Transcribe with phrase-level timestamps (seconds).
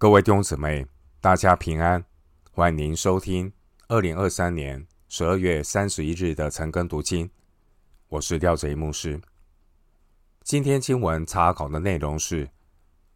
[0.00, 0.86] 各位弟兄姊妹，
[1.20, 2.04] 大家平安！
[2.52, 3.52] 欢迎您收听
[3.88, 7.28] 二零二三年十二月三十一日的晨更读经。
[8.06, 9.20] 我是廖贼牧师。
[10.44, 12.46] 今天经文查考的内容是《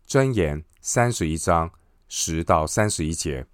[0.08, 1.70] 箴言》三十一章
[2.08, 3.44] 十到三十一节，《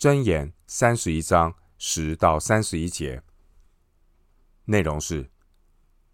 [0.00, 3.22] 箴言》三十一章十到三十一节
[4.64, 5.28] 内容是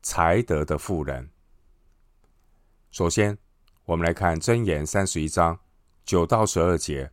[0.02, 1.30] 才德的妇人。
[2.90, 3.38] 首先，
[3.84, 5.58] 我们来看《箴言》三十一章
[6.04, 7.10] 九到十二节。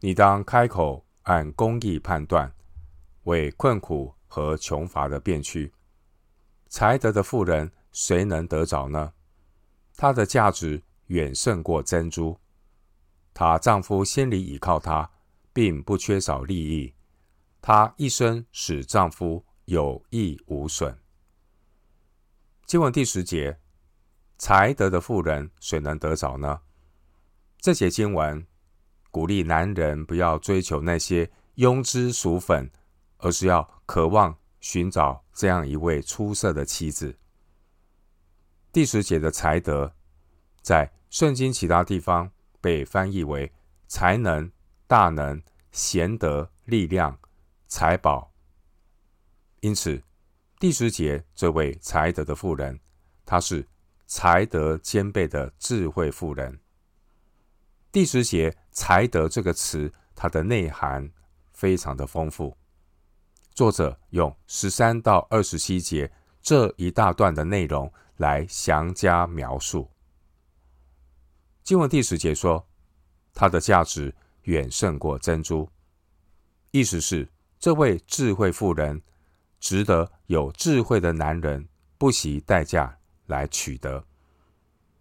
[0.00, 2.50] 你当开口按公义判断，
[3.24, 5.70] 为困苦和穷乏的辨屈。
[6.68, 9.12] 才德的富人，谁能得着呢？
[9.94, 12.40] 她的价值远胜过珍珠。
[13.34, 15.10] 她丈夫心里倚靠她，
[15.52, 16.94] 并不缺少利益。
[17.60, 20.98] 她一生使丈夫有益无损。
[22.64, 23.60] 经文第十节。
[24.38, 26.60] 才德的妇人，谁能得着呢？
[27.58, 28.46] 这节经文
[29.10, 32.70] 鼓励男人不要追求那些庸脂俗粉，
[33.18, 37.16] 而是要渴望寻找这样一位出色的妻子。
[38.72, 39.94] 第十节的才德，
[40.60, 43.50] 在圣经其他地方被翻译为
[43.88, 44.52] 才能、
[44.86, 47.18] 大能、贤德、力量、
[47.66, 48.30] 财宝。
[49.60, 50.02] 因此，
[50.60, 52.78] 第十节这位才德的妇人，
[53.24, 53.66] 她是。
[54.06, 56.60] 才德兼备的智慧妇人。
[57.90, 61.10] 第十节“才德”这个词，它的内涵
[61.52, 62.56] 非常的丰富。
[63.52, 66.12] 作者用十三到二十七节
[66.42, 69.90] 这一大段的内容来详加描述。
[71.62, 72.68] 经文第十节说
[73.34, 75.68] ：“它的价值远胜过珍珠。”
[76.70, 77.28] 意思是
[77.58, 79.02] 这位智慧妇人
[79.58, 81.66] 值得有智慧的男人
[81.96, 82.98] 不惜代价。
[83.26, 84.04] 来取得，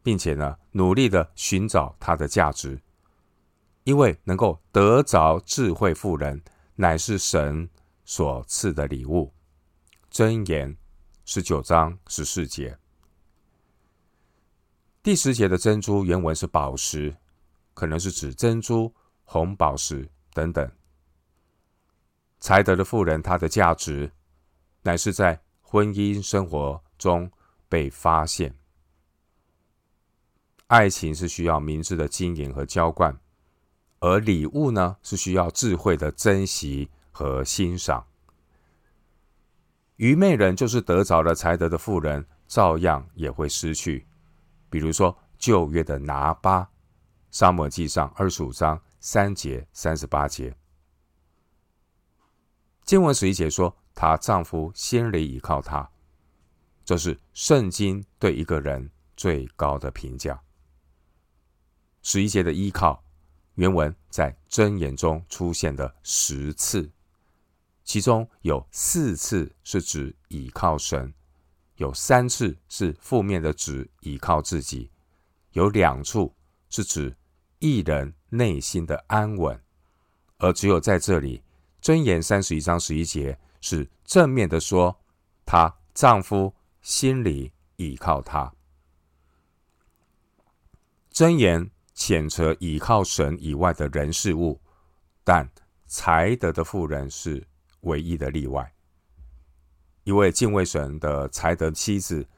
[0.04, 2.82] 并且呢，努力的寻找它的价值，
[3.84, 6.42] 因为能够得着智慧妇人，
[6.76, 7.70] 乃是神
[8.04, 9.34] 所赐的礼物。
[10.12, 10.76] 箴言
[11.26, 12.78] 十九章十四节，
[15.04, 17.16] 第十节的珍珠原文是宝石，
[17.74, 20.72] 可能是指珍珠、红宝石等等。
[22.40, 24.12] 才德的妇人，她的价值
[24.84, 27.32] 乃是在婚姻生活中。
[27.68, 28.56] 被发现，
[30.68, 33.20] 爱情是需要明智的经营和浇灌，
[34.00, 38.06] 而礼物呢，是需要智慧的珍惜和欣赏。
[39.98, 44.06] 愚昧人就是得着了才德的富人，照样也会失去。
[44.70, 46.70] 比如说旧约的拿八，
[47.32, 50.56] 沙漠记上二十五章三节、三十八节，
[52.84, 55.90] 经文十一节说，她丈夫心里倚靠她。
[56.86, 60.40] 这是圣经对一个人最高的评价。
[62.04, 63.04] 十一节的依靠，
[63.56, 66.88] 原文在箴言中出现的十次，
[67.84, 71.12] 其中有四次是指倚靠神，
[71.78, 74.92] 有三次是负面的指倚靠自己，
[75.54, 76.32] 有两处
[76.70, 77.18] 是指
[77.58, 79.60] 一人内心的安稳，
[80.38, 81.42] 而只有在这里，
[81.82, 84.96] 箴言三十一章十一节是正面的说，
[85.48, 86.54] 她丈夫。
[86.86, 88.54] 心里倚靠他，
[91.12, 94.62] 箴言谴责倚靠神以外的人事物，
[95.24, 95.50] 但
[95.88, 97.44] 才德的妇人是
[97.82, 98.72] 唯一的例外。
[100.04, 102.30] 一位敬畏神的才德妻子，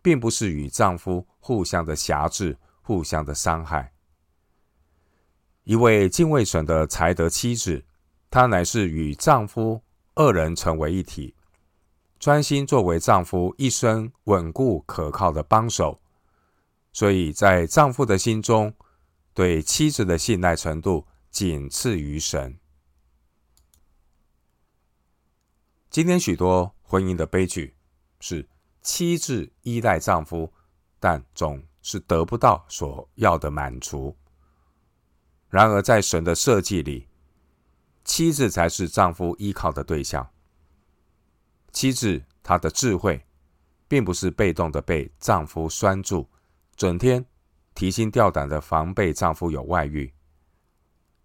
[0.00, 3.92] 并不是与丈夫互相的辖制、互相的伤害。
[5.64, 7.84] 一位敬畏神的才德妻子，
[8.30, 9.82] 她乃是与丈夫
[10.14, 11.34] 二人成为一体。
[12.18, 16.00] 专心作为丈夫一生稳固可靠的帮手，
[16.92, 18.74] 所以在丈夫的心中，
[19.34, 22.58] 对妻子的信赖程度仅次于神。
[25.90, 27.74] 今天许多婚姻的悲剧
[28.20, 28.48] 是
[28.82, 30.52] 妻子依赖丈夫，
[30.98, 34.16] 但总是得不到所要的满足。
[35.48, 37.06] 然而，在神的设计里，
[38.04, 40.28] 妻子才是丈夫依靠的对象。
[41.76, 43.22] 妻子，她的智慧，
[43.86, 46.26] 并不是被动的被丈夫拴住，
[46.74, 47.22] 整天
[47.74, 50.10] 提心吊胆的防备丈夫有外遇。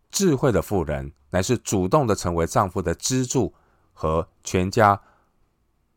[0.10, 3.56] 智慧的妇人，乃是主动的成为丈夫的支柱
[3.94, 5.02] 和全家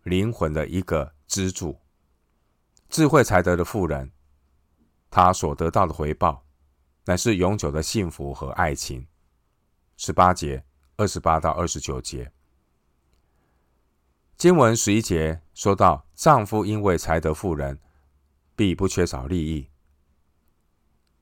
[0.05, 1.77] 灵魂的一个支柱。
[2.89, 4.13] 智慧才德的妇人，
[5.11, 6.47] 她所得到的回报，
[7.07, 9.05] 乃是永久的幸福和爱情。
[9.97, 10.65] 十八节，
[10.97, 12.31] 二十八到二十九节。
[14.37, 17.79] 经文十一节说到，丈夫因为才德富人，
[18.57, 19.69] 必不缺少利益，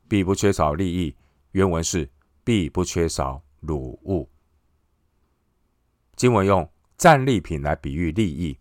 [0.09, 1.14] 必不缺少利益。
[1.53, 2.11] 原文是
[2.43, 4.31] 必不缺少掳物。
[6.17, 8.59] 经文用战利品来比喻利益，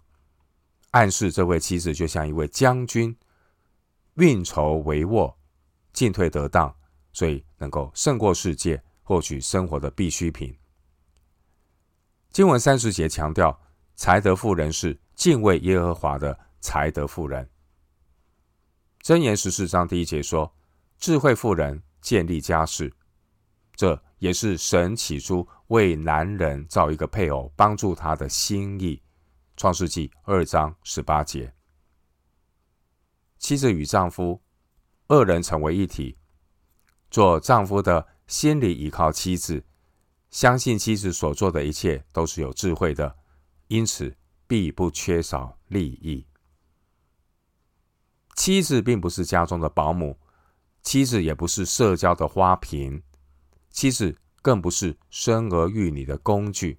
[0.92, 3.15] 暗示这位妻子就像一位将军，
[4.15, 5.33] 运筹帷幄，
[5.94, 6.75] 进退得当，
[7.13, 10.54] 所以能够胜过世界，获取生活的必需品。
[12.30, 13.57] 经文三十节强调，
[14.01, 17.48] 才德妇人是敬畏耶和华的才德妇人。
[19.03, 20.51] 箴言十四章第一节说，
[20.98, 22.92] 智慧妇人建立家室，
[23.75, 29.00] 这也是神起初为男人造一个配偶，帮助他的心意。
[29.56, 31.54] 创世纪二章十八节，
[33.38, 34.42] 妻子与丈夫
[35.09, 36.18] 二人成为一体，
[37.12, 39.63] 做丈夫的心里依靠妻子，
[40.31, 43.18] 相信妻子所做的一切都是有智慧的，
[43.71, 44.13] 因此
[44.47, 46.27] 必不缺少利益。
[48.35, 50.19] 妻子并不是家中的保姆。
[50.81, 53.01] 妻子也不是社交的花瓶，
[53.69, 56.77] 妻子更不是生儿育女的工具。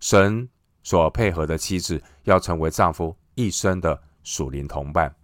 [0.00, 0.48] 神
[0.82, 5.14] 所配合的妻子，要成为丈夫一生的属灵同伴。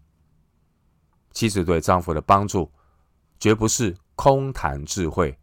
[1.32, 2.70] 妻子对丈夫的帮助，
[3.40, 5.36] 绝不是空谈智慧，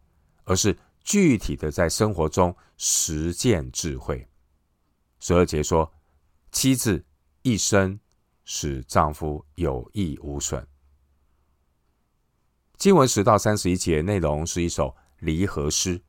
[0.44, 4.26] 而是具体的在生活中实践智慧。
[5.18, 5.92] 十二节说，
[6.52, 7.04] 妻子
[7.42, 7.98] 一生
[8.44, 10.66] 使丈夫有益无损。
[12.76, 16.02] 经文十到三十一节内容是一首离合诗，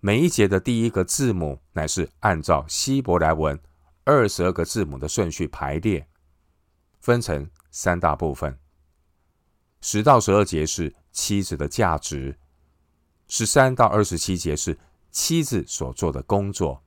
[0.00, 3.60] 每一节的第一个字母乃是按照希伯来文
[4.04, 6.08] 二十二个字母的顺序排列，
[7.00, 8.58] 分成三大部分。
[9.82, 12.38] 十到十二节是妻子的价值，
[13.28, 14.78] 十三到二十七节是
[15.10, 16.82] 妻子所做的工作，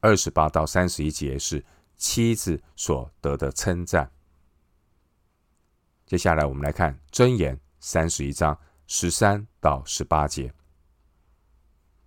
[0.00, 1.64] 二十八到三十一节是
[1.96, 4.10] 妻子所得的称赞。
[6.06, 7.60] 接下来我们来看箴言。
[7.82, 10.52] 三十一章十三到十八节，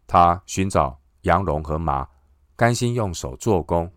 [0.05, 2.07] 他寻找羊绒和麻，
[2.55, 3.91] 甘心用手做工。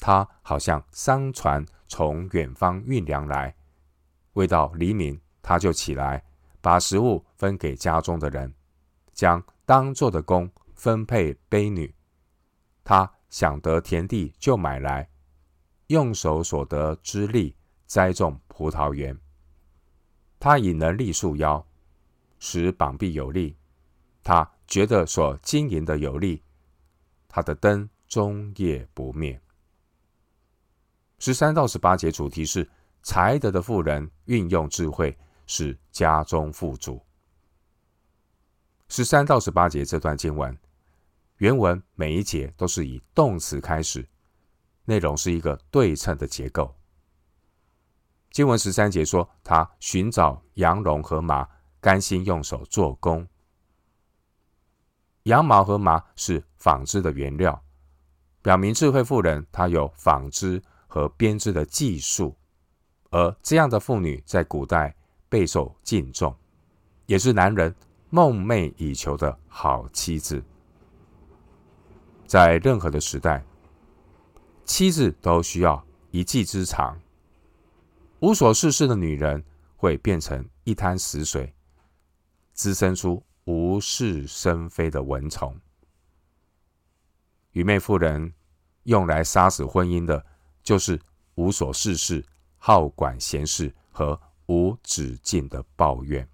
[0.00, 3.54] 他好像商船从远方运粮来，
[4.32, 6.24] 未到黎明，他就起来，
[6.60, 8.52] 把食物分给家中的人，
[9.12, 11.94] 将当做的工分配婢女。
[12.82, 15.08] 他想得田地，就买来，
[15.86, 17.56] 用手所得之力
[17.86, 19.18] 栽种葡萄园。
[20.38, 21.66] 他以能力束腰，
[22.38, 23.56] 使膀臂有力。
[24.22, 26.42] 他觉得所经营的有力，
[27.26, 29.40] 他的灯终夜不灭。
[31.18, 32.68] 十三到十八节主题是
[33.02, 37.00] 才德的富人运用智慧，使家中富足。
[38.88, 40.54] 十三到十八节这段经文，
[41.42, 44.08] 原文每一节都是以动词开始，
[44.84, 46.72] 内容是一个对称的结构。
[48.30, 51.48] 经文十三节说，他寻找羊绒和麻，
[51.80, 53.26] 甘心用手做工。
[55.24, 57.60] 羊毛和麻是纺织的原料，
[58.40, 62.36] 表明智慧妇人她有纺织和编织的技术，
[63.10, 64.94] 而这样的妇女在古代
[65.28, 66.32] 备受敬重，
[67.06, 67.74] 也是男人
[68.10, 70.40] 梦寐以求的好妻子。
[72.32, 73.44] 在任何的时代，
[74.64, 76.98] 妻子都需要一技之长。
[78.20, 79.44] 无所事事的女人
[79.76, 81.54] 会变成一滩死水，
[82.54, 85.54] 滋生出无事生非的蚊虫。
[87.50, 88.32] 愚昧妇人
[88.84, 90.24] 用来杀死婚姻的，
[90.62, 90.98] 就是
[91.34, 92.24] 无所事事、
[92.56, 96.26] 好管闲事和无止境的抱怨。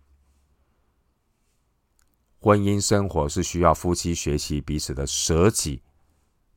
[2.38, 5.82] 婚姻生活是需要夫妻学习彼此的舍己，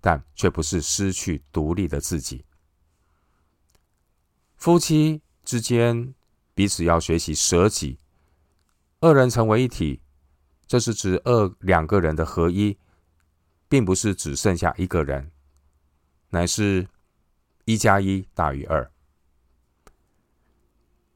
[0.01, 2.43] 但却不是失去独立的自己。
[4.58, 6.13] 夫妻之间
[6.53, 8.00] 彼此要学习舍己，
[9.00, 10.01] 二人成为一体，
[10.67, 12.77] 这是指二两个人的合一，
[13.70, 15.31] 并不是只剩下一个人，
[16.29, 16.88] 乃是
[17.65, 18.91] 一加一大于二。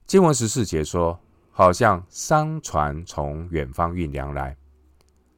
[0.08, 1.20] 经文十四节说，
[1.52, 4.56] 好像商船从远方运粮来，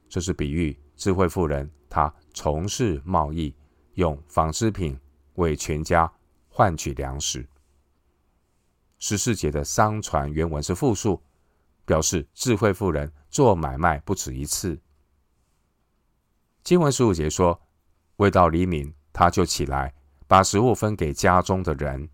[0.10, 3.56] 这是比喻智慧妇人，他从事贸易，
[3.94, 5.00] 用纺织品
[5.36, 6.12] 为全家
[6.50, 7.48] 换取粮食。
[9.00, 11.22] 十四节的商船原文是复数，
[11.86, 14.79] 表示智慧妇人做买卖不止一次。
[16.63, 17.62] 经文十五节说，
[18.17, 19.94] 未到黎明，他就起来，
[20.27, 22.10] 把食物分给家中的人。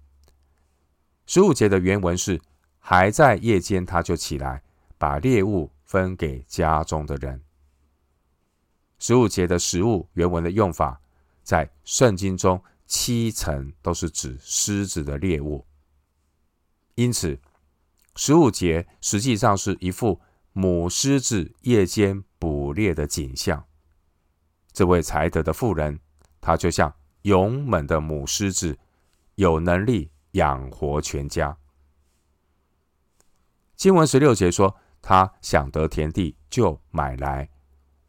[1.25, 2.41] 十五节的原文是
[2.79, 4.61] 还在夜间，他就起来，
[4.97, 7.42] 把猎物分给家中的人。
[9.05, 11.01] 十五节的食物原文的用法，
[11.43, 15.65] 在圣经中七成都是指狮子的猎物。
[16.95, 17.37] 因此，
[18.15, 20.21] 十五节实际上是一幅
[20.53, 23.65] 母狮子夜间捕猎的景象。
[24.71, 25.99] 这位才德的妇人，
[26.39, 28.79] 她就像勇猛的母狮子，
[29.35, 31.57] 有能力养活全家。
[33.75, 37.49] 经文十六节说，她想得田地，就买来，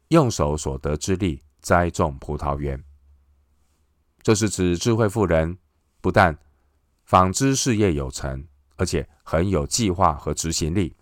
[0.09, 2.83] 用手所得之力栽种葡萄园。
[4.21, 5.57] 这是指智慧妇人
[6.01, 6.37] 不但
[7.03, 10.95] 纺织事业有成，而且很有计划和执行力。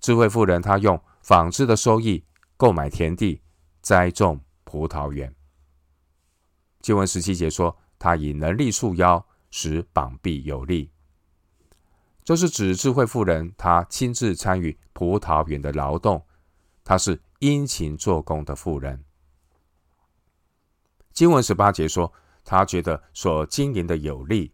[0.00, 2.24] 智慧妇人她用纺织的收益
[2.56, 3.40] 购买田地，
[3.80, 5.34] 栽种葡萄园。
[6.80, 10.90] 经文十七节说，她以能力束腰，使膀臂有力。
[12.24, 16.24] 这是指智慧妇人，她亲自参与葡萄园的劳动，
[16.84, 19.04] 她是殷勤做工的妇人。
[21.12, 22.12] 经文十八节说，
[22.44, 24.52] 他觉得所经营的有利。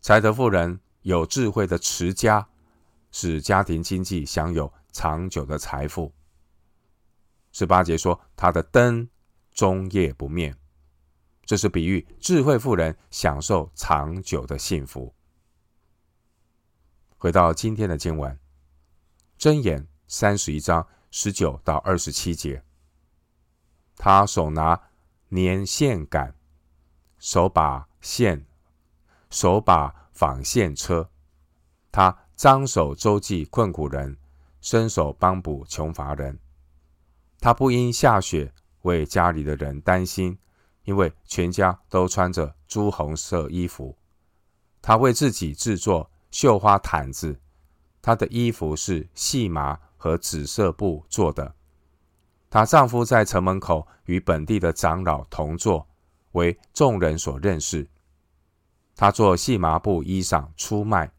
[0.00, 2.48] 才德妇人有智慧的持家，
[3.10, 6.14] 使家庭经济享有长久的财富。
[7.50, 9.08] 十八节说，他的灯
[9.50, 10.54] 终夜不灭，
[11.44, 15.12] 这是比喻智慧妇人享受长久的幸福。
[17.18, 18.38] 回到今天的经文，
[19.36, 22.62] 箴言三十一章十九到二十七节，
[23.96, 24.80] 他手拿
[25.28, 26.34] 年线杆，
[27.18, 28.46] 手把线，
[29.30, 31.10] 手把纺线车。
[31.90, 34.18] 他张手周济困苦人，
[34.60, 36.38] 伸手帮补穷乏人。
[37.40, 40.38] 他不因下雪为家里的人担心，
[40.84, 43.96] 因为全家都穿着朱红色衣服。
[44.82, 46.10] 他为自己制作。
[46.32, 47.40] 绣花毯子，
[48.02, 51.54] 他的衣服是细麻和紫色布做的。
[52.50, 55.86] 她丈夫在城门口与本地的长老同坐，
[56.32, 57.88] 为众人所认识。
[58.94, 61.12] 她做细麻布衣裳出卖，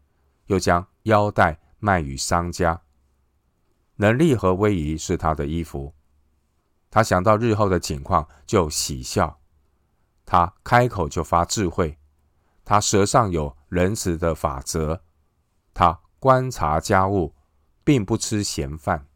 [0.46, 2.80] 又将腰带卖与商家。
[3.96, 5.94] 能力和威仪是她的衣服。
[6.90, 9.38] 她想到日后的景况，就喜笑。
[10.24, 11.98] 她开口就发智慧。
[12.64, 15.02] 她舌上有仁慈的法则。
[15.74, 17.32] 他观察家务，
[17.88, 19.06] 并不吃闲饭。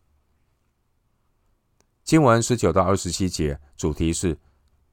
[2.03, 4.39] 经文十九到二十七节主题是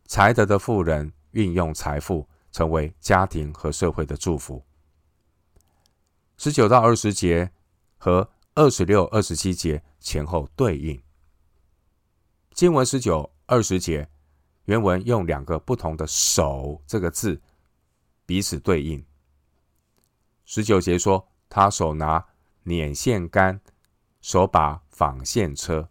[0.04, 4.62] 才德的富人运用财富，成为家庭和社会的祝福。
[6.36, 7.50] 十九到二十节
[7.98, 11.02] 和二十六、二十七节前后对应。
[12.54, 14.10] 经文十九、二十节
[14.66, 17.42] 原文用两个不同的“手”这个字
[18.26, 19.02] 彼此对应。
[20.44, 21.26] 十九节说。
[21.52, 22.24] 他手拿
[22.70, 23.60] 捻线杆，
[24.22, 25.90] 手把纺线车。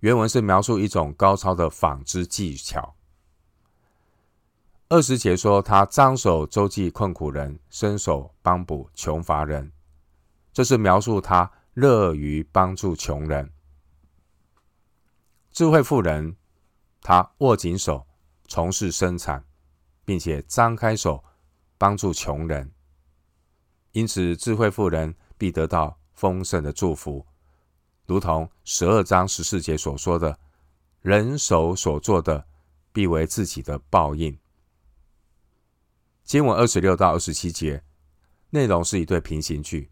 [0.00, 2.96] 原文是描述一种高超的纺织技巧。
[4.88, 9.70] 二十节说他张手周济困苦人，伸手帮补穷乏人，
[10.52, 13.52] 这是描述他乐于帮助穷人。
[15.52, 16.36] 智慧妇人，
[17.00, 18.04] 她握紧手
[18.48, 19.44] 从事生产，
[20.04, 21.22] 并且张开手
[21.78, 22.72] 帮助穷人。
[23.92, 27.24] 因此，智慧妇人必得到丰盛的祝福，
[28.04, 30.38] 如同十二章十四节所说的
[31.00, 32.46] ：“人手所做的，
[32.92, 34.38] 必为自己的报应。”
[36.24, 37.82] 经文二十六到二十七节
[38.50, 39.90] 内容是一对平行句，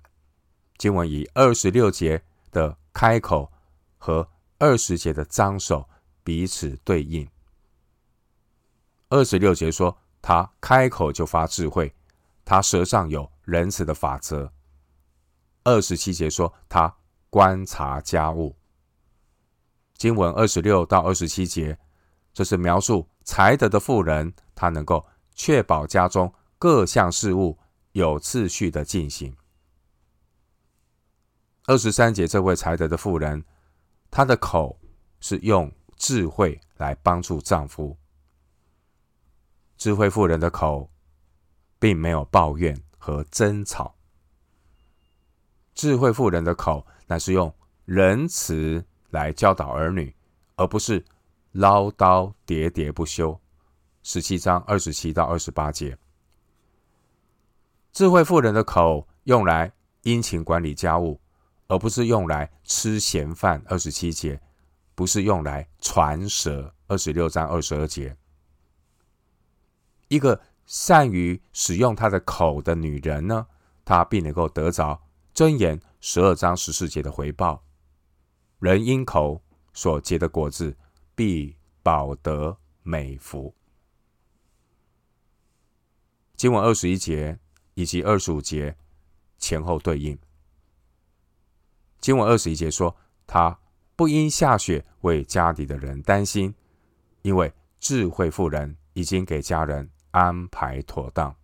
[0.76, 3.50] 经文以二十六节的开口
[3.96, 4.28] 和
[4.58, 5.88] 二十节的张手
[6.22, 7.26] 彼此对应。
[9.08, 11.94] 二十六节说：“他开口就发智慧，
[12.44, 14.52] 他舌上有。”仁慈的法则。
[15.68, 16.96] 二十七节说，他
[17.28, 18.56] 观察家务。
[19.98, 21.78] 经文二十六到二十七节，
[22.32, 27.58] 这是描述才德的妇人，她能够确保家中各项事务
[27.92, 29.36] 有次序的进行。
[31.66, 33.44] 二十三节，这位才德的妇人，
[34.10, 34.80] 她的口
[35.20, 37.94] 是用智慧来帮助丈夫。
[39.76, 40.90] 智慧妇人的口，
[41.78, 42.74] 并没有抱怨。
[43.00, 43.94] 和争吵，
[45.78, 47.54] 智慧妇人的口乃是用
[47.84, 50.12] 仁慈来教导儿女，
[50.56, 51.04] 而不是
[51.52, 53.40] 唠叨喋喋不休。
[54.02, 55.96] 十七章二十七到二十八节，
[57.92, 61.20] 智慧妇人的口用来殷勤管理家务，
[61.68, 63.62] 而不是用来吃闲饭。
[63.68, 64.40] 二十七节，
[64.96, 66.74] 不是用来传舌。
[66.88, 68.16] 二十六章二十二节，
[70.08, 70.40] 一个。
[70.66, 73.46] 善于使用她的口的女人呢，
[73.86, 75.00] 她必能够得着
[75.38, 77.64] 箴言十二章十四节的回报。
[78.58, 79.40] 人因口
[79.72, 80.76] 所结的果子，
[81.14, 83.54] 必保得美福。
[86.34, 87.38] 经文二十一节
[87.74, 88.76] 以及二十五节
[89.38, 90.18] 前后对应。
[92.00, 93.60] 经文二十一节说，他
[93.94, 96.52] 不因下雪为家里的人担心，
[97.22, 101.36] 因为智慧妇人已经给家人安排妥当。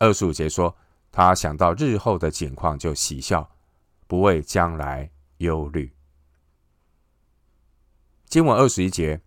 [0.00, 0.76] 二十五节说，
[1.16, 3.50] 他想到日后的景况就喜笑，
[4.06, 5.90] 不为将来忧虑。
[8.26, 9.22] 经文二十一节，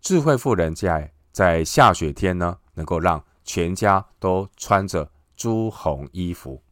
[0.00, 6.62] 智慧妇人在在下雪天呢，能够让全家都穿着朱红衣服。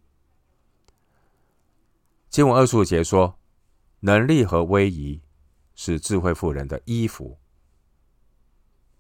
[2.29, 3.41] 经文二十五节说，
[3.99, 5.21] 能力和威仪
[5.75, 7.41] 是智慧妇人的衣服。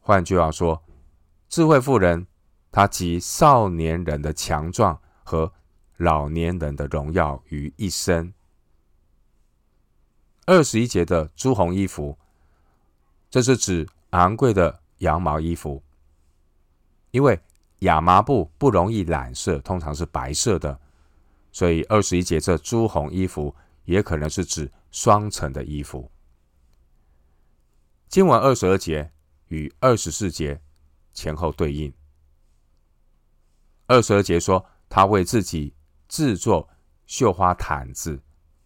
[0.01, 0.83] 换句话说，
[1.49, 2.27] 智慧妇人
[2.73, 5.53] 她集少年人的强壮和
[5.99, 8.33] 老年人的荣耀于一身。
[10.47, 12.17] 二十一节的朱红衣服。
[13.31, 15.83] 这是指昂贵的羊毛衣服，
[17.11, 17.39] 因为
[17.81, 20.81] 亚麻布不容易染色，通常是白色的，
[21.53, 23.55] 所以二十一节这朱红衣服
[23.85, 26.11] 也可能是指双层的衣服。
[28.09, 29.13] 经文二十二节
[29.49, 30.59] 与二十四节
[31.13, 31.93] 前后对应。
[33.87, 35.75] 二十二节说，他为自己
[36.09, 36.69] 制作
[37.07, 38.23] 绣花毯子，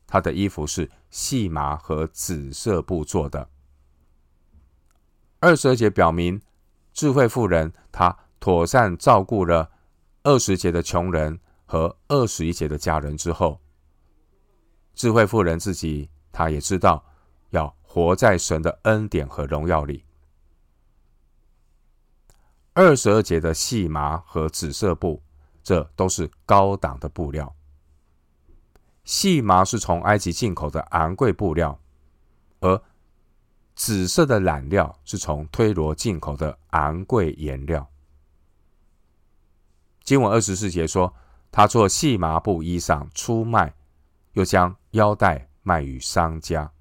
[0.07, 3.49] 他的衣服是细麻和紫色布做的。
[5.41, 6.41] 二十二节表明，
[6.93, 9.71] 智慧妇人她妥善照顾了
[10.23, 13.61] 二十节的穷人和二十一节的家人之后，
[14.95, 17.05] 智慧妇人自己她也知道
[17.51, 20.05] 要活在神的恩典和荣耀里。
[22.75, 25.23] 二十二节的细麻和紫色布，
[25.63, 27.55] 这都是高档的布料。
[29.05, 31.81] 细麻是从埃及进口的昂贵布料，
[32.61, 32.83] 而
[33.75, 37.89] 紫色的染料是从推罗进口的昂贵颜料。
[40.05, 41.15] 经文二十四节说，
[41.51, 43.75] 他做细麻布衣裳出卖，
[44.33, 46.73] 又将腰带卖与商家。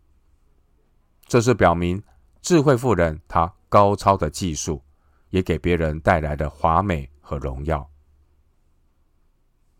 [1.25, 2.01] 这是表明
[2.41, 4.83] 智慧妇人她高超的技术，
[5.29, 7.90] 也给别人带来了华美和荣耀。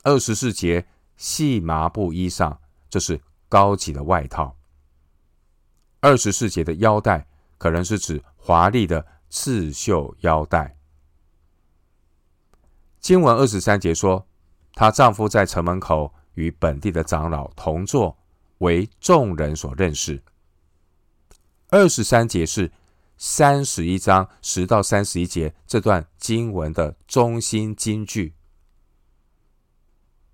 [0.03, 0.85] 二十四节
[1.15, 2.57] 细麻布衣裳，
[2.89, 4.57] 这是高级的外套。
[5.99, 7.27] 二十四节的腰带
[7.59, 10.75] 可能是指华丽的刺绣腰带。
[12.99, 14.27] 经文二十三节说，
[14.73, 18.17] 她丈夫在城门口与本地的长老同坐，
[18.59, 20.23] 为众人所认识。
[21.69, 22.71] 二十三节是
[23.17, 28.33] 三十一章十到三十一节这段经文的中心金句。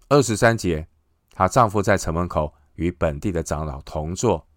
[0.10, 0.88] 二十三节，
[1.32, 4.48] 她丈夫在城门口与本地的长老同坐。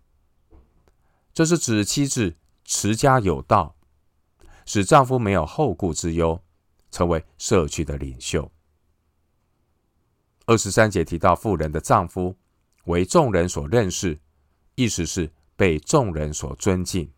[1.33, 3.75] 这是指妻子持家有道，
[4.65, 6.41] 使丈夫没有后顾之忧，
[6.91, 8.51] 成为社区的领袖。
[10.47, 12.37] 二十三节提到妇人的丈夫
[12.85, 14.21] 为众人所认识，
[14.75, 17.13] 意思是被众人所尊敬。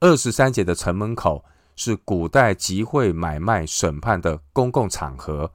[0.00, 1.44] 二十三节的城门口
[1.76, 5.54] 是古代集会、买卖、审判的公共场合，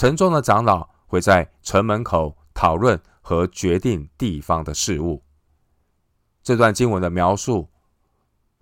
[0.00, 5.22] 城中的长老会在城门口讨论和决定地方的事务。
[6.42, 7.68] 这段经文的描述，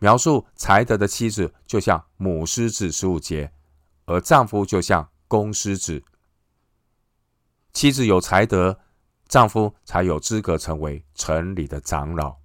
[0.01, 3.53] 描述才德的妻子就像母狮子十五节，
[4.07, 6.03] 而丈夫就像公狮子。
[7.73, 8.81] 妻子有才德，
[9.29, 12.39] 丈夫才有资格成为城里的长老。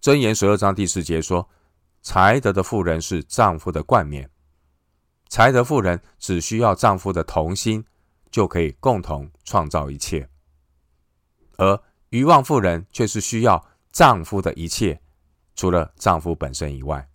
[0.00, 1.50] 箴言十二章第四节说
[2.00, 4.30] ：“才德的妇人是丈夫的冠冕。”
[5.32, 7.86] 才德妇人只需要丈夫的同心，
[8.30, 10.28] 就可以共同创造一切，
[11.56, 11.82] 而。
[12.10, 15.00] 愚妄妇人却是需要丈夫的一切，
[15.54, 17.08] 除了丈夫本身以外。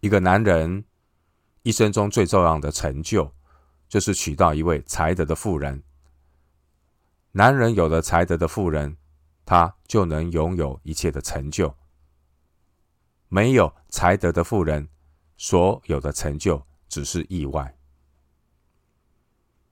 [0.00, 0.86] 一个男人
[1.62, 3.30] 一生中最重要的成就，
[3.86, 5.82] 就是娶到一位才德的妇人。
[7.32, 8.96] 男人有了才德的妇人，
[9.44, 11.76] 他就能拥有一切的成就。
[13.28, 14.88] 没有才德的妇人，
[15.42, 17.74] 所有的成就只是意外。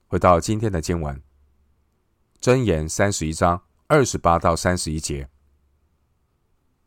[0.07, 1.23] 回到今天的经文。
[2.41, 5.29] 箴言三十一章二十八到三十一节，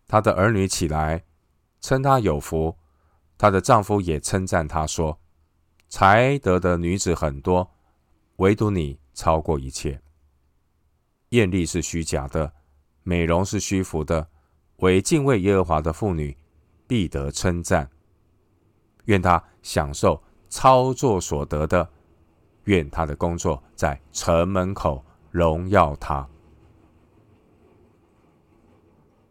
[0.07, 1.23] 她的儿女起来
[1.79, 2.75] 称她有福，
[3.37, 5.19] 她的丈夫也称赞她说
[5.87, 7.71] ：“才德的女子很多，
[8.37, 10.01] 唯独你超过一切。
[11.29, 12.51] 艳丽是虚假的，
[13.03, 14.27] 美容是虚浮的，
[14.77, 16.35] 惟敬畏耶和华的妇女
[16.87, 17.90] 必得称赞。
[19.05, 21.89] 愿他享受操作所得的，
[22.63, 26.27] 愿他的工作在城门口。”荣耀他。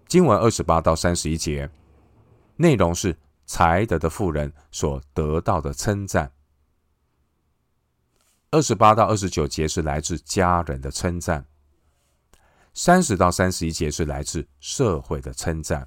[0.09, 1.71] 经文二十八到三十一节，
[2.57, 6.33] 内容是才德的妇人所得到的称赞。
[8.51, 11.45] 二十八到二十九节是来自家人的称赞，
[12.73, 15.87] 三十到三十一节是来自社会的称赞。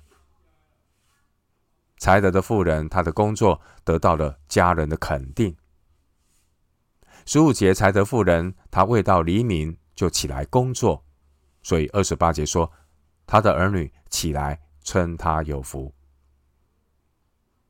[2.04, 5.56] 才德的妇人，她的工作得到了家人的肯定。
[7.26, 11.06] 十五节，才德妇人，她未到黎明就起来工作，
[11.62, 12.70] 所以二十八节说，
[13.26, 15.94] 她的儿女起来称她有福。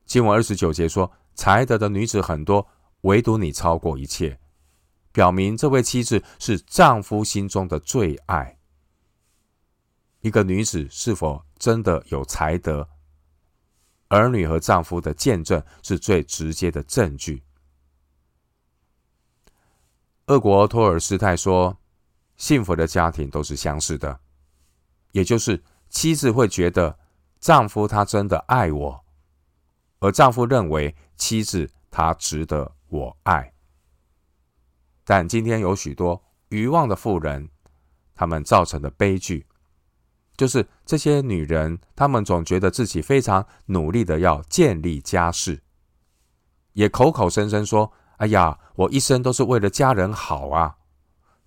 [0.04, 2.66] 经文二十九节说，才德的女子很多，
[3.02, 4.40] 唯独你超过一切，
[5.12, 8.58] 表明这位妻子是丈夫心中的最爱。
[10.22, 12.88] 一个女子是否真的有才德？
[14.14, 17.42] 儿女和丈夫的见证是最直接的证据。
[20.26, 21.76] 俄国托尔斯泰说
[22.36, 24.20] ：“幸福的家庭都是相似的，
[25.10, 26.98] 也就是妻子会觉得
[27.40, 29.04] 丈夫他真的爱我，
[29.98, 33.52] 而丈夫认为妻子她值得我爱。”
[35.04, 37.50] 但今天有许多愚妄的妇人，
[38.14, 39.46] 他们造成的悲剧。
[40.36, 45.62] 就是这些女人，她们总觉得自己非常努力的要建立家室，
[46.72, 50.76] 也口口声声说：“哎呀，我一生都是为了家人好啊！”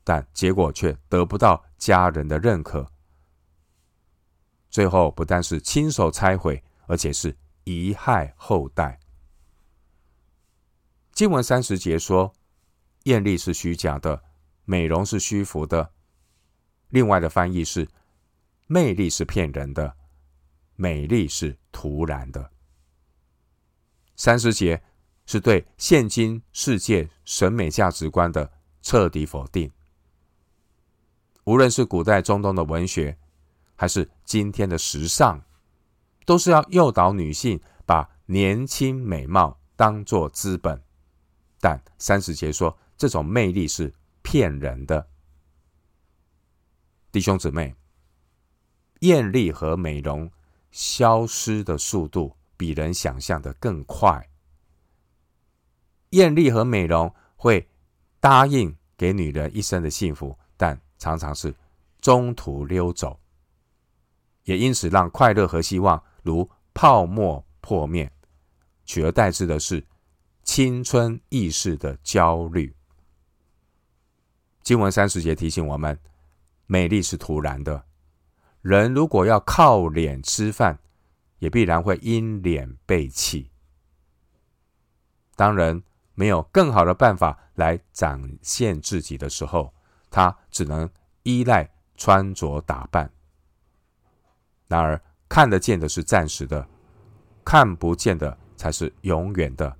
[0.06, 2.90] 但结果却得不到家人的认可，
[4.70, 9.02] 最后不但是亲手拆毁，而且是贻害后代。
[11.12, 12.34] 经文三十节说
[13.04, 14.24] ：“艳丽是虚假的，
[14.64, 15.92] 美容是虚浮的。”
[16.88, 17.90] 另外的翻译是。
[18.68, 19.96] 魅力是骗人的，
[20.76, 22.52] 美丽是徒然的。
[24.18, 24.84] 三十节
[25.26, 28.52] 是对现今世界审美价值观的
[28.82, 29.72] 彻底否定。
[31.46, 33.18] 无论是古代中东的文学，
[33.76, 35.42] 还是今天的时尚，
[36.26, 40.84] 都是要诱导女性把年轻美貌当作资本。
[41.62, 45.08] 但三十节说，这种魅力是骗人的。
[47.14, 47.74] 弟兄姊妹。
[49.00, 50.30] 艳丽和美容
[50.72, 54.30] 消失的速度比人想象的更快。
[56.12, 57.68] 艳丽和美容会
[58.20, 61.54] 答应给女人一生的幸福，但常常是
[62.00, 63.20] 中途溜走，
[64.44, 68.12] 也因此让快乐和希望如泡沫破灭，
[68.86, 69.86] 取而代之的是
[70.44, 72.74] 青春易逝的焦虑。
[74.64, 75.98] 经文三十节提醒我们：
[76.66, 77.84] 美丽是徒然的。
[78.68, 80.78] 人如果要靠脸吃饭，
[81.40, 83.50] 也必然会因脸被弃。
[85.38, 85.82] 当人
[86.16, 89.74] 没有更好的办法来展现自己的时候，
[90.12, 90.90] 他只能
[91.24, 93.10] 依赖穿着打扮。
[94.68, 96.68] 然而，看得见的是暂时的，
[97.46, 99.74] 看不见的才是永远的。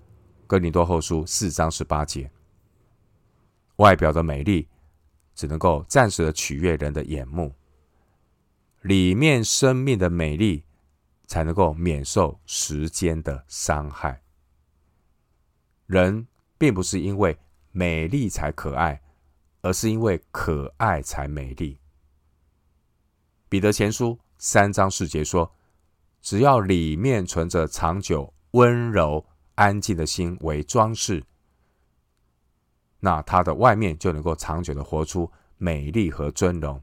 [0.48, 2.32] 哥林多后书四章十八节。
[3.76, 4.66] 外表的美丽
[5.36, 7.54] 只能够暂时的取悦人的眼目。
[8.82, 10.64] 里面生命的美丽，
[11.26, 14.22] 才能够免受时间的伤害。
[15.86, 17.38] 人并不是因为
[17.72, 19.02] 美丽才可爱，
[19.62, 21.80] 而是因为可爱才美丽。
[23.50, 25.54] 彼得前书三章四节说
[26.22, 31.24] ：“只要里面存着长久温柔安静的心为装饰，
[33.00, 36.82] 那他的外面就能够长久的活出美丽和尊荣。”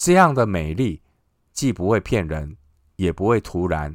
[0.00, 1.02] 这样的美丽，
[1.52, 2.56] 既不会骗人，
[2.96, 3.94] 也不会徒然，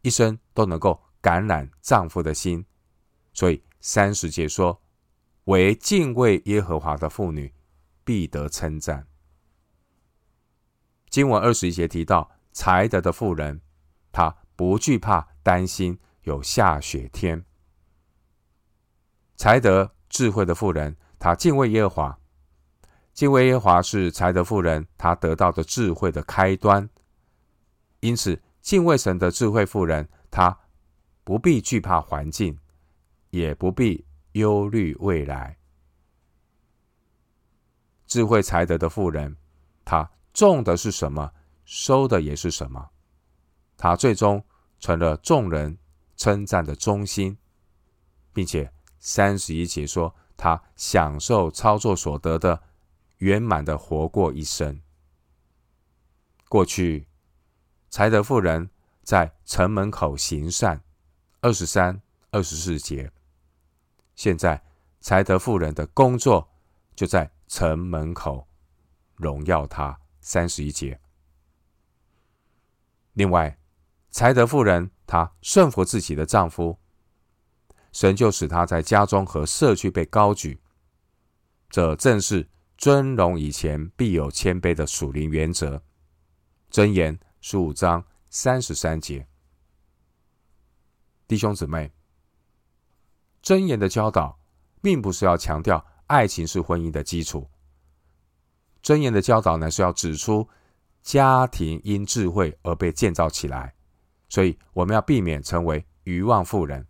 [0.00, 2.64] 一生都能够感染丈夫的心。
[3.34, 4.80] 所以三十节说
[5.44, 7.52] ：“为敬畏耶和华的妇女，
[8.04, 9.06] 必得称赞。”
[11.10, 13.60] 经文二十一节提到才德的妇人，
[14.12, 17.44] 她不惧怕担心有下雪天。
[19.36, 22.20] 才德智慧的妇人，她敬畏耶和华。
[23.14, 26.90] 敬畏耶和华是才德富人她得到的智慧的开端，
[28.00, 30.58] 因此敬畏神的智慧妇人，她
[31.22, 32.58] 不必惧怕环境，
[33.30, 35.56] 也不必忧虑未来。
[38.08, 39.36] 智慧才德的妇人，
[39.84, 41.32] 她种的是什么，
[41.64, 42.90] 收的也是什么。
[43.76, 44.44] 她最终
[44.80, 45.78] 成了众人
[46.16, 47.38] 称赞的中心，
[48.32, 52.60] 并且三十一节说，她享受操作所得的。
[53.24, 54.82] 圆满的活过一生。
[56.46, 57.08] 过去，
[57.88, 58.68] 才德妇人
[59.02, 60.84] 在城门口行善，
[61.40, 63.10] 二十三、二十四节。
[64.14, 64.62] 现在，
[65.00, 66.50] 才德妇人的工作
[66.94, 68.46] 就在城门口
[69.16, 71.00] 荣耀他，三十一节。
[73.14, 73.58] 另外，
[74.10, 76.78] 才德妇人她顺服自己的丈夫，
[77.90, 80.60] 神就使她在家中和社区被高举，
[81.70, 85.82] 这正是尊荣以前必有谦卑的属灵原则。
[86.70, 89.26] 箴言十五章三十三节，
[91.28, 91.92] 弟兄姊妹，
[93.42, 94.38] 箴言的教导，
[94.82, 97.48] 并不是要强调爱情是婚姻的基础。
[98.82, 100.48] 箴言的教导呢，是要指出
[101.02, 103.74] 家庭因智慧而被建造起来，
[104.28, 106.86] 所以我们要避免成为愚妄妇人。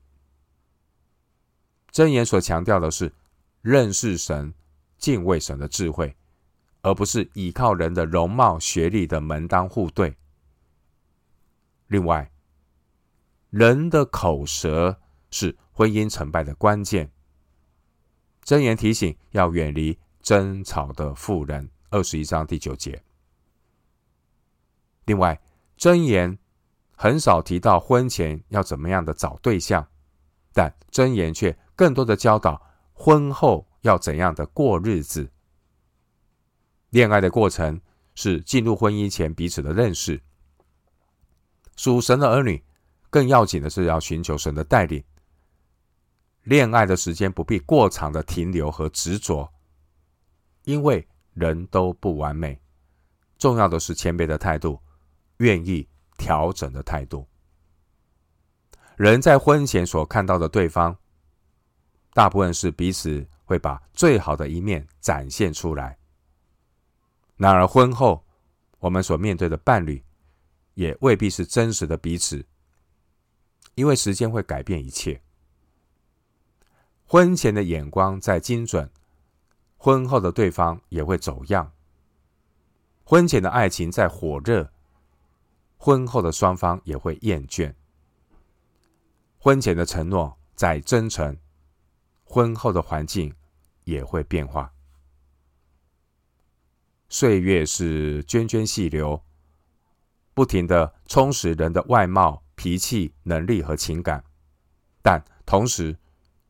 [1.93, 3.13] 箴言所强调的是
[3.61, 4.53] 认识神、
[5.05, 6.17] 敬畏神的智慧，
[6.81, 10.17] 而不是依靠人的容貌、学历的门当户对。
[11.89, 12.33] 另外，
[13.51, 14.99] 人的口舌
[15.31, 17.13] 是婚姻成败的关键。
[18.47, 23.05] 箴言提醒要远离争吵的妇人，二十一章第九节。
[25.05, 25.39] 另外，
[25.77, 26.39] 箴言
[26.97, 29.87] 很少提到婚前要怎么样的找对象，
[30.55, 32.63] 但箴言却更多的教导
[32.95, 35.31] 婚后要怎样的过日子。
[36.89, 37.81] 恋爱的过程
[38.15, 40.21] 是进入婚姻前彼此的认识。
[41.77, 42.63] 属神的儿女
[43.11, 45.03] 更要紧的是要寻求神的带领。
[46.45, 49.53] 恋爱的时间不必过长的停留和执着，
[50.65, 52.59] 因为人都不完美。
[53.39, 54.81] 重要的是谦卑的态度，
[55.39, 57.27] 愿意调整的态度。
[58.97, 60.97] 人在婚前所看到的对方，
[62.13, 65.99] 大部分是彼此会把最好的一面展现出来。
[67.37, 68.25] 然而婚后，
[68.79, 70.05] 我们所面对的伴侣，
[70.75, 72.47] 也未必是真实的彼此，
[73.75, 75.21] 因为时间会改变一切。
[77.07, 78.91] 婚前的眼光再精准，
[79.77, 81.73] 婚后的对方也会走样。
[83.05, 84.73] 婚前的爱情再火热，
[85.77, 87.75] 婚后的双方也会厌倦。
[89.39, 91.37] 婚前的承诺再真诚，
[92.35, 93.33] 婚后的环境
[93.85, 94.73] 也会变化。
[97.09, 99.23] 岁月是涓涓细流，
[100.35, 104.25] 不停的充实人的外貌、脾气、能力和情感，
[105.01, 105.97] 但同时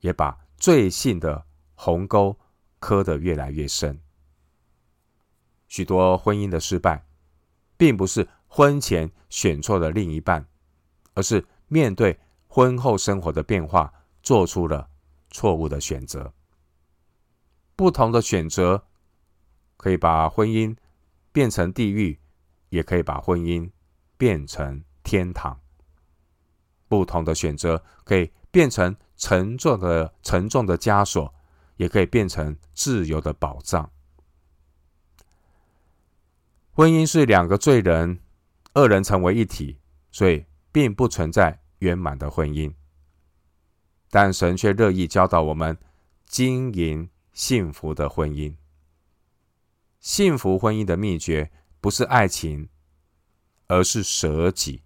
[0.01, 1.44] 也把罪性的
[1.75, 2.35] 鸿沟
[2.79, 4.01] 刻得越来越深。
[5.68, 7.05] 许多婚姻的失败，
[7.77, 10.49] 并不是婚前选错了另一半，
[11.12, 13.92] 而是面对婚后生活的变化，
[14.23, 14.88] 做出了
[15.35, 16.33] 错误的选择。
[17.75, 18.87] 不同的选择
[19.77, 20.77] 可以把婚姻
[21.33, 22.20] 变成地狱，
[22.68, 23.68] 也可以把婚姻
[24.16, 25.61] 变成天堂。
[26.87, 31.35] 不同的选择可以变成沉重的沉重的枷锁，
[31.79, 33.90] 也可以变成自由的保障。
[36.70, 38.20] 婚姻是两个罪人，
[38.73, 39.81] 二人成为一体，
[40.12, 42.73] 所以并不存在圆满的婚姻，
[44.14, 45.77] 但神却乐意教导我们
[46.24, 48.55] 经营幸福的婚姻。
[49.98, 51.50] 幸福婚姻的秘诀
[51.81, 52.68] 不是爱情，
[53.66, 54.85] 而是舍己。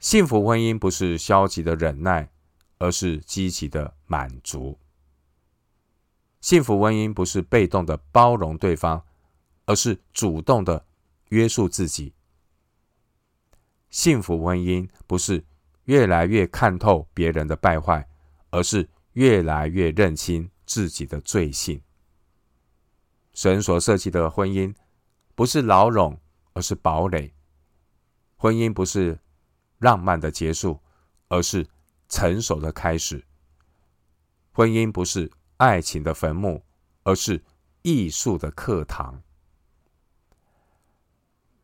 [0.00, 2.30] 幸福婚姻不是消极的忍耐，
[2.78, 4.78] 而是积极的满足。
[6.40, 9.04] 幸福婚姻不是被动的包容对方，
[9.66, 10.86] 而是主动的
[11.28, 12.14] 约束自己。
[13.90, 15.44] 幸福婚姻不是
[15.86, 18.08] 越来越看透别人的败坏，
[18.50, 21.82] 而是越来越认清自己的罪性。
[23.32, 24.74] 神所设计的婚姻
[25.34, 26.20] 不是牢笼，
[26.52, 27.34] 而是堡垒。
[28.36, 29.18] 婚姻不是
[29.78, 30.80] 浪漫的结束，
[31.28, 31.66] 而是
[32.08, 33.24] 成熟的开始。
[34.52, 36.64] 婚姻不是爱情的坟墓，
[37.02, 37.44] 而是
[37.82, 39.22] 艺术的课堂。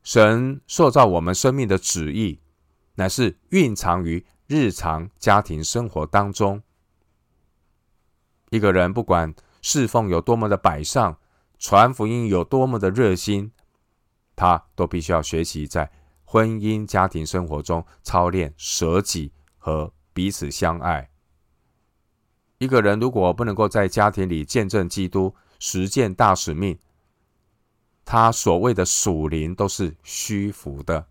[0.02, 2.41] 神塑造我们生命的旨意，
[2.94, 6.62] 乃是蕴藏于日常家庭生活当中。
[8.50, 11.18] 一个人不管侍奉有多么的摆上，
[11.58, 13.52] 传福音有多么的热心，
[14.36, 15.90] 他都必须要学习在
[16.24, 21.10] 婚姻家庭生活中操练舍己和彼此相爱。
[22.58, 26.78] 一个人如果不能够在家庭里见证基督、实践大使命，
[28.04, 31.06] 他所谓的属灵都是虚浮的。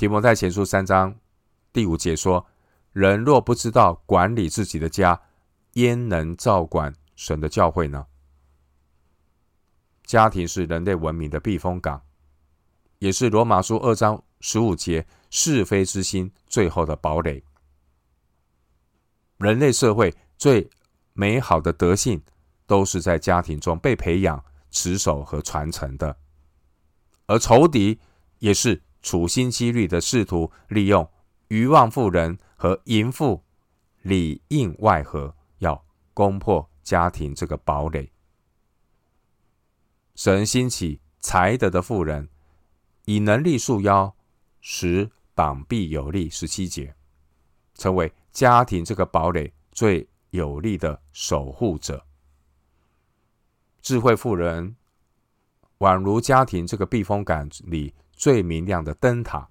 [0.00, 1.14] 提摩太前书三章
[1.74, 2.46] 第五节说
[2.94, 5.20] ：“人若不知道管理自己的家，
[5.74, 8.06] 焉能照管神的教会呢？”
[10.04, 12.00] 家庭是人类文明的避风港，
[12.98, 17.44] 也是罗马书二章十五节是非之心最后的堡垒。
[19.36, 20.70] 人类社会最
[21.12, 22.22] 美好的德性，
[22.66, 24.42] 都是在家庭中被培养。
[24.70, 26.16] 持守和传承的，
[27.26, 28.00] 而仇敌
[28.38, 31.08] 也是处心积虑的试图利用
[31.48, 33.42] 愚妄妇人和淫妇
[34.02, 35.84] 里应外合，要
[36.14, 38.10] 攻破家庭这个堡垒。
[40.14, 42.28] 神兴起才德的妇人，
[43.06, 44.14] 以能力束腰，
[44.60, 46.28] 使膀臂有力。
[46.28, 46.94] 十七节，
[47.74, 52.04] 成为家庭这个堡垒最有力的守护者。
[53.80, 54.76] 智慧妇人，
[55.78, 59.48] 宛如家庭这个避风港里最明亮的灯塔。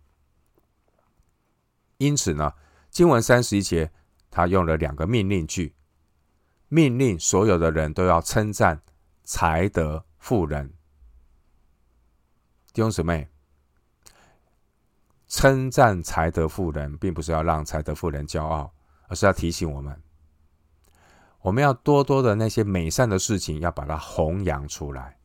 [1.97, 2.53] 因此呢，
[2.91, 3.91] 经文三十一节，
[4.29, 5.73] 他用了两个命令句，
[6.67, 8.79] 命令所有的人都要称赞
[9.23, 10.71] 才德妇人。
[12.71, 13.27] 弟兄姊妹，
[15.27, 18.71] 称赞才德妇人，并不是要让才德妇人骄傲，
[19.07, 19.99] 而是要提醒我们，
[21.41, 25.17] 我们要多多的那些美善的事情，要把它弘扬出来。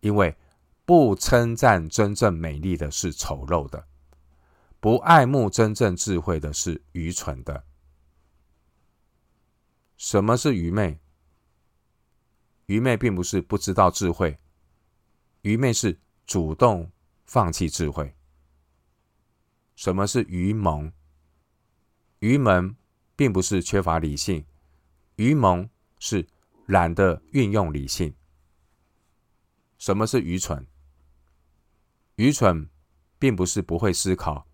[0.00, 0.36] 因为
[0.84, 3.86] 不称赞真正美丽的是丑陋的。
[4.80, 7.64] 不爱慕真正智慧的是愚蠢的。
[9.96, 10.98] 什么是愚昧？
[12.66, 14.40] 愚昧并不是不知道智慧，
[15.42, 16.90] 愚昧是主动
[17.24, 18.16] 放弃智慧。
[19.76, 20.92] 什么是愚蒙？
[22.18, 22.74] 愚蒙
[23.14, 24.44] 并不是缺乏理性，
[25.14, 26.26] 愚蒙是
[26.66, 28.12] 懒得运用理性。
[29.78, 30.66] 什么是愚蠢？
[32.22, 32.68] 愚蠢
[33.18, 34.46] 并不是不会思考。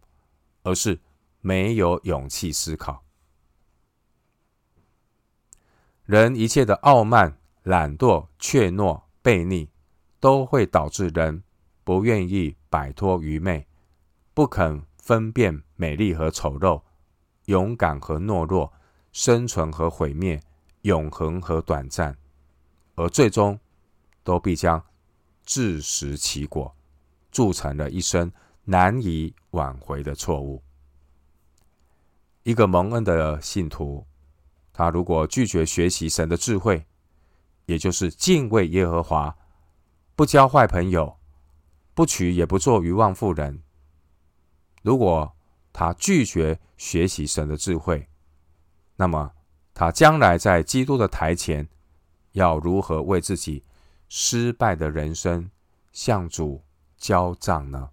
[0.68, 1.00] 而是
[1.40, 3.04] 没有勇气思考。
[6.04, 9.70] 人一切的傲慢、懒惰、怯懦、悖逆，
[10.20, 11.42] 都会导致人
[11.85, 13.66] 不愿意摆脱愚昧，
[14.35, 16.83] 不肯分辨美丽和丑陋，
[17.46, 18.72] 勇敢和懦弱，
[19.12, 20.42] 生存和毁灭，
[20.83, 22.18] 永恒和短暂，
[22.96, 23.59] 而最终
[24.22, 24.85] 都必将
[25.44, 26.74] 自食其果，
[27.31, 28.31] 铸成了一生
[28.64, 30.62] 难以挽回的错误。
[32.43, 34.07] 一个蒙恩的信徒，
[34.73, 36.87] 他如果拒绝学习神的智慧，
[37.67, 39.37] 也就是敬畏耶和华，
[40.17, 41.19] 不交坏朋友，
[41.95, 43.62] 不娶也不做愚妄妇人。
[44.83, 45.37] 如果
[45.73, 48.09] 他拒绝学习神的智慧，
[48.97, 49.33] 那么
[49.75, 51.69] 他将来在基督的台前，
[52.33, 53.64] 要如何为自己
[54.09, 55.51] 失败的人生
[55.93, 56.62] 向主
[56.99, 57.91] 交账呢？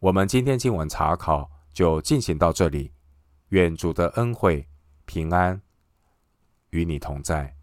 [0.00, 2.94] 我们今天经文查考就进行到这里，
[3.48, 4.68] 愿主的恩惠
[5.04, 5.60] 平安
[6.70, 7.57] 与你同在。